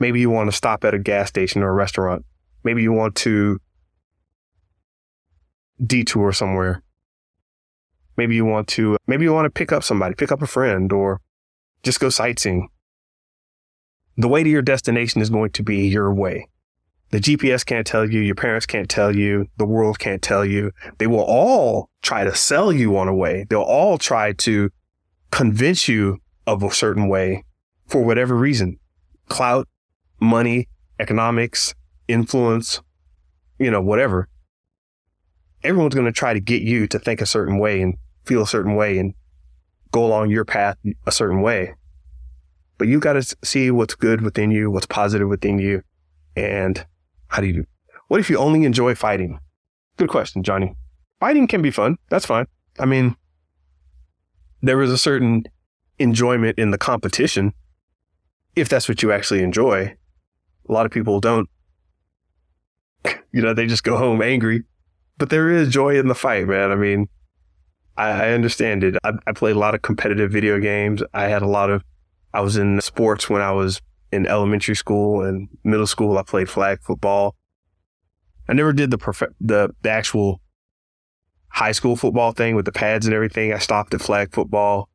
[0.00, 2.24] Maybe you want to stop at a gas station or a restaurant.
[2.64, 3.60] Maybe you want to
[5.84, 6.82] detour somewhere.
[8.16, 10.92] Maybe you want to, maybe you want to pick up somebody, pick up a friend
[10.92, 11.20] or
[11.82, 12.68] just go sightseeing.
[14.16, 16.48] The way to your destination is going to be your way.
[17.10, 20.72] The GPS can't tell you, your parents can't tell you, the world can't tell you.
[20.98, 23.46] They will all try to sell you on a way.
[23.48, 24.70] They'll all try to
[25.30, 27.44] convince you of a certain way
[27.86, 28.78] for whatever reason.
[29.28, 29.66] Clout,
[30.20, 30.68] money,
[31.00, 31.74] economics,
[32.08, 32.82] influence,
[33.58, 34.28] you know, whatever.
[35.62, 37.96] Everyone's going to try to get you to think a certain way and
[38.26, 39.14] feel a certain way and
[39.92, 41.74] go along your path a certain way.
[42.76, 45.82] But you got to see what's good within you, what's positive within you.
[46.36, 46.86] And
[47.28, 47.64] how do you do?
[48.08, 49.38] What if you only enjoy fighting?
[49.96, 50.74] Good question, Johnny.
[51.20, 51.96] Fighting can be fun.
[52.10, 52.46] That's fine.
[52.78, 53.16] I mean,
[54.62, 55.44] there is a certain
[55.98, 57.52] enjoyment in the competition
[58.56, 59.96] if that's what you actually enjoy.
[60.68, 61.48] A lot of people don't.
[63.30, 64.64] You know, they just go home angry.
[65.18, 66.72] But there is joy in the fight, man.
[66.72, 67.10] I mean,
[67.94, 68.96] I, I understand it.
[69.04, 71.02] I, I played a lot of competitive video games.
[71.12, 71.84] I had a lot of
[72.32, 73.82] I was in sports when I was
[74.12, 76.18] in elementary school and middle school.
[76.18, 77.36] I played flag football.
[78.48, 80.40] I never did the prof- the, the actual
[81.50, 83.52] high school football thing with the pads and everything.
[83.52, 84.88] I stopped at flag football.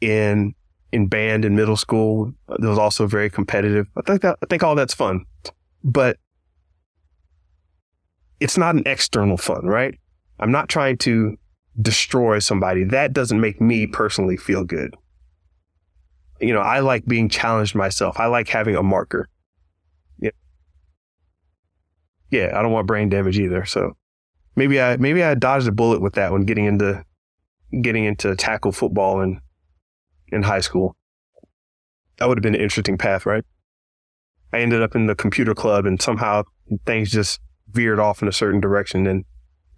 [0.00, 0.54] In
[0.92, 3.86] in band in middle school, it was also very competitive.
[3.96, 5.26] I think that I think all that's fun,
[5.84, 6.16] but
[8.40, 9.98] it's not an external fun, right?
[10.38, 11.36] I'm not trying to
[11.80, 12.84] destroy somebody.
[12.84, 14.94] That doesn't make me personally feel good
[16.40, 18.18] you know, I like being challenged myself.
[18.18, 19.28] I like having a marker.
[20.18, 20.30] Yeah.
[22.30, 23.64] Yeah, I don't want brain damage either.
[23.64, 23.96] So
[24.56, 27.04] maybe I maybe I dodged a bullet with that when getting into
[27.82, 29.40] getting into tackle football in
[30.28, 30.96] in high school.
[32.18, 33.44] That would have been an interesting path, right?
[34.52, 36.42] I ended up in the computer club and somehow
[36.86, 39.24] things just veered off in a certain direction and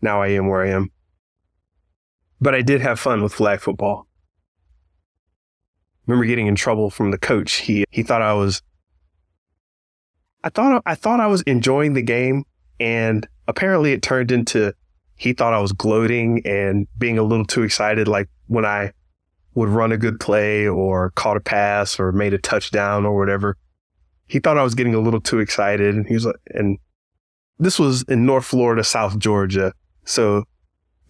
[0.00, 0.90] now I am where I am.
[2.40, 4.08] But I did have fun with flag football
[6.06, 7.54] remember getting in trouble from the coach.
[7.54, 8.62] He he thought I was
[10.44, 12.44] I thought I thought I was enjoying the game
[12.80, 14.74] and apparently it turned into
[15.16, 18.92] he thought I was gloating and being a little too excited like when I
[19.54, 23.56] would run a good play or caught a pass or made a touchdown or whatever.
[24.26, 26.78] He thought I was getting a little too excited and he was like and
[27.58, 29.72] this was in North Florida, South Georgia.
[30.04, 30.44] So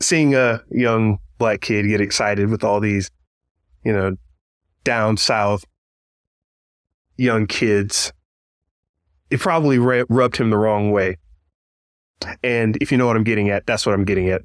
[0.00, 3.10] seeing a young black kid get excited with all these,
[3.84, 4.16] you know,
[4.84, 5.64] down south
[7.16, 8.12] young kids,
[9.30, 11.16] it probably rubbed him the wrong way.
[12.42, 14.42] And if you know what I'm getting at, that's what I'm getting at.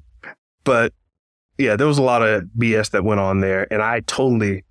[0.63, 0.93] But
[1.57, 3.71] yeah, there was a lot of BS that went on there.
[3.71, 4.63] And I totally,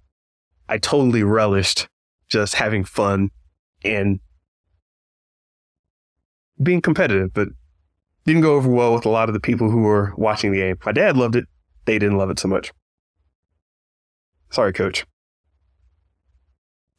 [0.69, 1.89] I totally relished
[2.29, 3.31] just having fun
[3.85, 4.21] and
[6.63, 7.49] being competitive, but
[8.25, 10.79] didn't go over well with a lot of the people who were watching the game.
[10.85, 11.45] My dad loved it.
[11.85, 12.73] They didn't love it so much.
[14.51, 15.05] Sorry, coach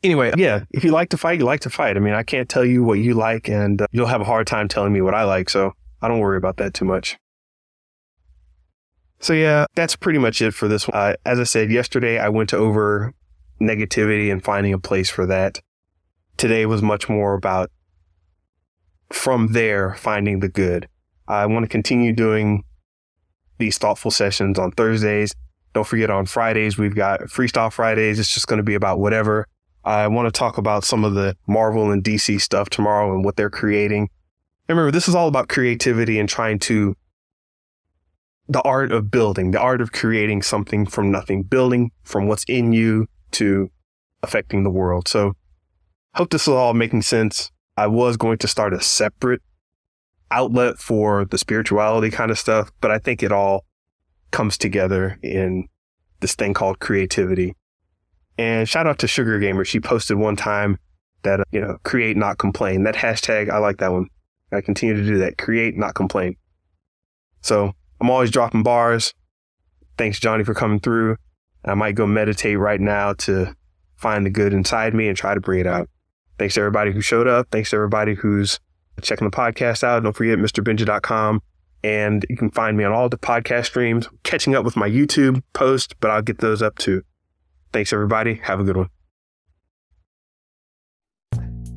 [0.04, 1.98] anyway, yeah, if you like to fight, you like to fight.
[1.98, 4.48] I mean, I can't tell you what you like, and uh, you'll have a hard
[4.48, 5.50] time telling me what I like.
[5.50, 7.18] So I don't worry about that too much.
[9.20, 10.98] So yeah, that's pretty much it for this one.
[10.98, 13.14] Uh, as I said yesterday, I went over
[13.60, 15.60] negativity and finding a place for that.
[16.38, 17.72] Today was much more about
[19.12, 20.88] from there finding the good.
[21.28, 22.64] I want to continue doing
[23.58, 25.34] these thoughtful sessions on Thursdays.
[25.74, 28.20] Don't forget on Fridays, we've got Freestyle Fridays.
[28.20, 29.48] It's just going to be about whatever
[29.88, 33.38] I want to talk about some of the Marvel and DC stuff tomorrow and what
[33.38, 34.10] they're creating.
[34.68, 36.94] And remember, this is all about creativity and trying to
[38.50, 42.74] the art of building, the art of creating something from nothing, building from what's in
[42.74, 43.72] you to
[44.24, 45.08] affecting the world.
[45.08, 45.36] So
[46.16, 47.50] hope this is all making sense.
[47.78, 49.42] I was going to start a separate
[50.32, 53.64] outlet for the spirituality kind of stuff, but I think it all
[54.32, 55.70] comes together in
[56.20, 57.56] this thing called creativity.
[58.38, 59.66] And shout out to Sugar Gamer.
[59.66, 60.78] She posted one time
[61.24, 62.84] that, you know, create, not complain.
[62.84, 64.08] That hashtag, I like that one.
[64.52, 65.38] I continue to do that.
[65.38, 66.36] Create, not complain.
[67.42, 69.14] So I'm always dropping bars.
[69.98, 71.18] Thanks, Johnny, for coming through.
[71.66, 73.56] I might go meditate right now to
[73.96, 75.90] find the good inside me and try to bring it out.
[76.38, 77.48] Thanks to everybody who showed up.
[77.52, 78.60] Thanks to everybody who's
[79.02, 80.04] checking the podcast out.
[80.04, 81.42] Don't forget MrBenja.com.
[81.84, 85.42] And you can find me on all the podcast streams, catching up with my YouTube
[85.54, 87.04] post, but I'll get those up too.
[87.72, 88.36] Thanks, everybody.
[88.44, 88.90] Have a good one.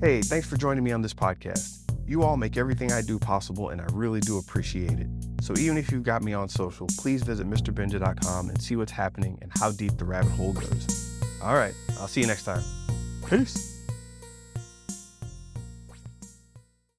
[0.01, 1.81] Hey, thanks for joining me on this podcast.
[2.07, 5.09] You all make everything I do possible, and I really do appreciate it.
[5.43, 9.39] So even if you've got me on social, please visit MrBenja.com and see what's happening
[9.43, 11.21] and how deep the rabbit hole goes.
[11.43, 12.63] All right, I'll see you next time.
[13.29, 13.80] Peace.